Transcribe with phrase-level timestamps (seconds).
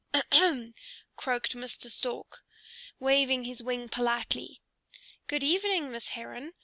[0.15, 0.73] "Ahem!"
[1.15, 1.87] croaked Mr.
[1.91, 2.43] Stork,
[2.99, 4.59] waving his wing politely.
[5.27, 6.53] "Good evening, Miss Heron.